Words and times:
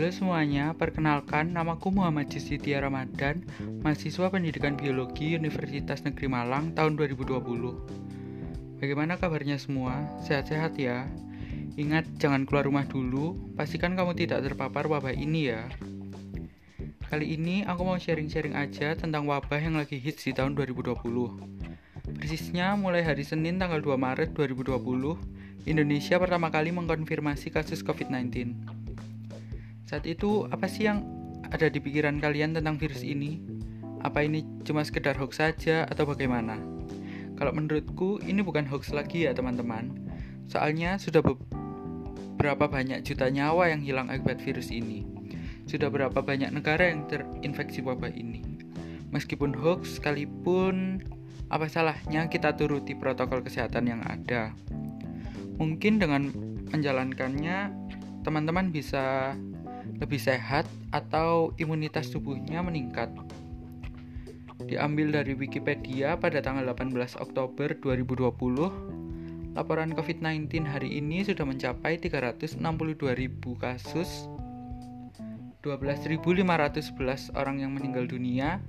Halo 0.00 0.16
semuanya, 0.16 0.72
perkenalkan 0.72 1.52
namaku 1.52 1.92
Muhammad 1.92 2.32
Jisidya 2.32 2.80
Ramadan, 2.80 3.44
mahasiswa 3.84 4.32
pendidikan 4.32 4.72
biologi 4.72 5.36
Universitas 5.36 6.00
Negeri 6.08 6.24
Malang 6.24 6.72
tahun 6.72 6.96
2020. 6.96 8.80
Bagaimana 8.80 9.20
kabarnya 9.20 9.60
semua? 9.60 10.08
Sehat-sehat 10.24 10.80
ya? 10.80 11.04
Ingat 11.76 12.16
jangan 12.16 12.48
keluar 12.48 12.64
rumah 12.64 12.88
dulu, 12.88 13.36
pastikan 13.60 13.92
kamu 13.92 14.16
tidak 14.16 14.40
terpapar 14.40 14.88
wabah 14.88 15.12
ini 15.12 15.52
ya. 15.52 15.68
Kali 17.12 17.36
ini 17.36 17.68
aku 17.68 17.84
mau 17.84 18.00
sharing-sharing 18.00 18.56
aja 18.56 18.96
tentang 18.96 19.28
wabah 19.28 19.60
yang 19.60 19.76
lagi 19.76 20.00
hits 20.00 20.24
di 20.24 20.32
tahun 20.32 20.56
2020. 20.56 20.96
Persisnya 22.16 22.72
mulai 22.72 23.04
hari 23.04 23.28
Senin 23.28 23.60
tanggal 23.60 23.84
2 23.84 24.00
Maret 24.00 24.32
2020, 24.32 24.80
Indonesia 25.68 26.16
pertama 26.16 26.48
kali 26.48 26.72
mengkonfirmasi 26.72 27.52
kasus 27.52 27.84
COVID-19. 27.84 28.79
Saat 29.90 30.06
itu, 30.06 30.46
apa 30.54 30.70
sih 30.70 30.86
yang 30.86 31.02
ada 31.50 31.66
di 31.66 31.82
pikiran 31.82 32.22
kalian 32.22 32.54
tentang 32.54 32.78
virus 32.78 33.02
ini? 33.02 33.42
Apa 34.06 34.22
ini 34.22 34.46
cuma 34.62 34.86
sekedar 34.86 35.18
hoax 35.18 35.42
saja 35.42 35.82
atau 35.82 36.06
bagaimana? 36.06 36.62
Kalau 37.34 37.50
menurutku, 37.50 38.22
ini 38.22 38.38
bukan 38.38 38.70
hoax 38.70 38.94
lagi 38.94 39.26
ya 39.26 39.34
teman-teman. 39.34 39.90
Soalnya 40.46 40.94
sudah 40.94 41.26
beberapa 41.26 42.70
banyak 42.70 43.02
juta 43.02 43.34
nyawa 43.34 43.74
yang 43.74 43.82
hilang 43.82 44.14
akibat 44.14 44.38
virus 44.38 44.70
ini. 44.70 45.02
Sudah 45.66 45.90
berapa 45.90 46.22
banyak 46.22 46.54
negara 46.54 46.86
yang 46.86 47.10
terinfeksi 47.10 47.82
wabah 47.82 48.14
ini. 48.14 48.46
Meskipun 49.10 49.50
hoax, 49.58 49.98
sekalipun 49.98 51.02
apa 51.50 51.66
salahnya 51.66 52.30
kita 52.30 52.54
turuti 52.54 52.94
protokol 52.94 53.42
kesehatan 53.42 53.90
yang 53.90 54.06
ada? 54.06 54.54
Mungkin 55.58 55.98
dengan 55.98 56.30
menjalankannya, 56.70 57.74
teman-teman 58.22 58.70
bisa 58.70 59.34
lebih 59.98 60.22
sehat 60.22 60.68
atau 60.94 61.50
imunitas 61.58 62.12
tubuhnya 62.14 62.62
meningkat. 62.62 63.10
Diambil 64.68 65.10
dari 65.10 65.32
Wikipedia 65.32 66.20
pada 66.20 66.44
tanggal 66.44 66.68
18 66.68 67.16
Oktober 67.16 67.74
2020, 67.80 69.56
laporan 69.56 69.90
COVID-19 69.96 70.68
hari 70.68 71.00
ini 71.00 71.24
sudah 71.24 71.48
mencapai 71.48 71.96
362.000 71.98 72.60
kasus, 73.56 74.28
12.511 75.64 77.32
orang 77.34 77.56
yang 77.64 77.72
meninggal 77.72 78.04
dunia, 78.04 78.60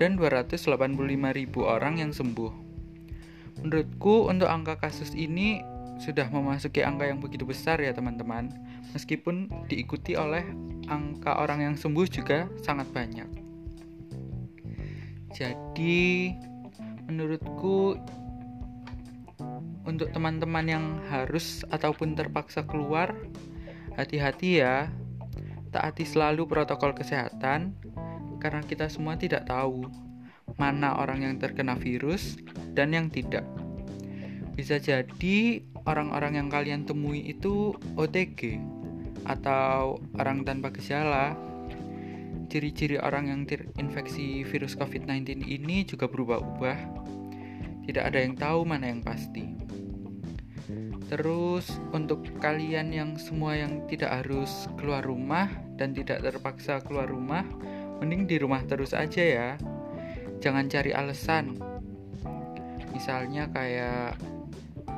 dan 0.00 0.16
285.000 0.16 0.72
orang 1.60 2.00
yang 2.00 2.14
sembuh. 2.14 2.52
Menurutku 3.60 4.30
untuk 4.30 4.48
angka 4.48 4.80
kasus 4.80 5.12
ini 5.12 5.60
sudah 6.00 6.26
memasuki 6.32 6.80
angka 6.80 7.04
yang 7.04 7.20
begitu 7.20 7.44
besar 7.44 7.76
ya 7.76 7.92
teman-teman. 7.92 8.48
Meskipun 8.96 9.52
diikuti 9.68 10.16
oleh 10.16 10.42
angka 10.88 11.36
orang 11.36 11.60
yang 11.60 11.74
sembuh 11.76 12.06
juga 12.08 12.48
sangat 12.64 12.88
banyak. 12.90 13.28
Jadi 15.30 16.34
menurutku 17.06 17.94
untuk 19.84 20.08
teman-teman 20.10 20.66
yang 20.66 20.84
harus 21.12 21.62
ataupun 21.68 22.16
terpaksa 22.16 22.64
keluar 22.64 23.14
hati-hati 23.94 24.64
ya. 24.64 24.88
Taati 25.70 26.02
selalu 26.02 26.50
protokol 26.50 26.96
kesehatan 26.98 27.78
karena 28.42 28.64
kita 28.66 28.90
semua 28.90 29.14
tidak 29.14 29.46
tahu 29.46 29.86
mana 30.58 30.98
orang 30.98 31.22
yang 31.22 31.34
terkena 31.38 31.78
virus 31.78 32.42
dan 32.74 32.90
yang 32.90 33.06
tidak. 33.06 33.46
Bisa 34.58 34.82
jadi 34.82 35.62
orang-orang 35.84 36.36
yang 36.40 36.48
kalian 36.52 36.82
temui 36.84 37.24
itu 37.24 37.76
OTG 37.96 38.60
atau 39.24 40.00
orang 40.16 40.44
tanpa 40.44 40.72
gejala. 40.74 41.36
Ciri-ciri 42.50 42.98
orang 42.98 43.30
yang 43.30 43.40
terinfeksi 43.46 44.42
virus 44.42 44.74
COVID-19 44.74 45.46
ini 45.46 45.86
juga 45.86 46.10
berubah-ubah. 46.10 46.78
Tidak 47.86 48.02
ada 48.02 48.18
yang 48.18 48.34
tahu 48.34 48.66
mana 48.66 48.90
yang 48.90 49.02
pasti. 49.06 49.46
Terus 51.10 51.66
untuk 51.90 52.22
kalian 52.38 52.94
yang 52.94 53.10
semua 53.18 53.58
yang 53.58 53.82
tidak 53.90 54.22
harus 54.22 54.70
keluar 54.78 55.02
rumah 55.02 55.50
dan 55.74 55.90
tidak 55.90 56.22
terpaksa 56.22 56.78
keluar 56.86 57.10
rumah, 57.10 57.42
mending 57.98 58.30
di 58.30 58.36
rumah 58.38 58.62
terus 58.66 58.94
aja 58.94 59.22
ya. 59.22 59.50
Jangan 60.38 60.70
cari 60.70 60.94
alasan. 60.94 61.58
Misalnya 62.94 63.50
kayak 63.50 64.18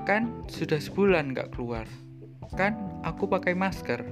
Kan 0.02 0.46
sudah 0.50 0.82
sebulan 0.82 1.30
gak 1.34 1.54
keluar. 1.54 1.86
Kan 2.58 2.74
aku 3.06 3.30
pakai 3.30 3.54
masker. 3.54 4.02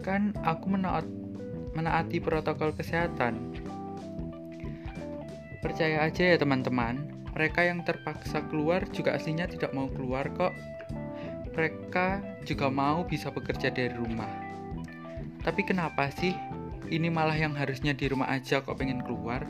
Kan 0.00 0.32
aku 0.40 0.72
menaat, 0.72 1.04
menaati 1.76 2.18
protokol 2.24 2.72
kesehatan. 2.72 3.52
Percaya 5.60 6.08
aja 6.08 6.24
ya 6.24 6.36
teman-teman, 6.40 7.20
mereka 7.36 7.68
yang 7.68 7.84
terpaksa 7.84 8.40
keluar 8.48 8.88
juga 8.90 9.12
aslinya 9.12 9.44
tidak 9.44 9.76
mau 9.76 9.92
keluar 9.92 10.32
kok. 10.32 10.56
Mereka 11.52 12.24
juga 12.48 12.72
mau 12.72 13.04
bisa 13.04 13.28
bekerja 13.28 13.68
dari 13.68 13.92
rumah. 13.92 14.30
Tapi 15.44 15.60
kenapa 15.68 16.08
sih 16.08 16.32
ini 16.88 17.12
malah 17.12 17.36
yang 17.36 17.52
harusnya 17.52 17.92
di 17.92 18.08
rumah 18.08 18.32
aja 18.32 18.64
kok 18.64 18.80
pengen 18.80 19.04
keluar? 19.04 19.44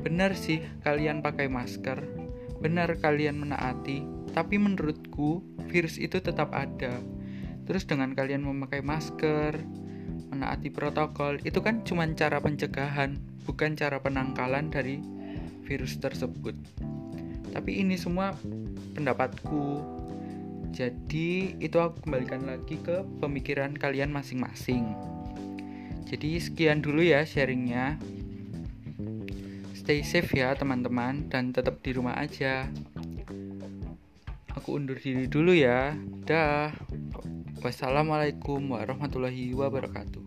Benar 0.00 0.32
sih 0.32 0.64
kalian 0.82 1.20
pakai 1.20 1.46
masker, 1.46 2.02
benar 2.58 2.98
kalian 2.98 3.38
menaati, 3.38 4.21
tapi 4.32 4.56
menurutku 4.56 5.44
virus 5.68 6.00
itu 6.00 6.20
tetap 6.20 6.52
ada. 6.52 7.00
Terus 7.68 7.86
dengan 7.86 8.12
kalian 8.16 8.42
memakai 8.42 8.82
masker, 8.82 9.60
menaati 10.32 10.72
protokol, 10.72 11.38
itu 11.44 11.60
kan 11.62 11.84
cuma 11.86 12.08
cara 12.16 12.40
pencegahan, 12.42 13.20
bukan 13.44 13.76
cara 13.78 14.00
penangkalan 14.00 14.72
dari 14.72 14.98
virus 15.68 16.00
tersebut. 16.00 16.56
Tapi 17.52 17.84
ini 17.84 17.94
semua 18.00 18.34
pendapatku. 18.96 19.84
Jadi 20.72 21.60
itu 21.60 21.76
aku 21.76 22.08
kembalikan 22.08 22.48
lagi 22.48 22.80
ke 22.80 23.04
pemikiran 23.20 23.76
kalian 23.76 24.08
masing-masing. 24.08 24.88
Jadi 26.08 26.40
sekian 26.40 26.80
dulu 26.80 27.04
ya 27.04 27.24
sharingnya. 27.28 28.00
Stay 29.76 30.00
safe 30.00 30.32
ya 30.32 30.56
teman-teman 30.56 31.28
dan 31.28 31.52
tetap 31.52 31.84
di 31.84 31.92
rumah 31.92 32.16
aja. 32.16 32.72
Aku 34.56 34.76
undur 34.76 34.98
diri 35.00 35.28
dulu 35.28 35.56
ya. 35.56 35.96
Dah. 36.24 36.72
Wassalamualaikum 37.62 38.74
warahmatullahi 38.74 39.54
wabarakatuh. 39.54 40.22